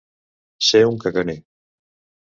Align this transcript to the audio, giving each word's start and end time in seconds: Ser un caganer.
Ser 0.69 0.81
un 0.93 0.99
caganer. 1.05 1.39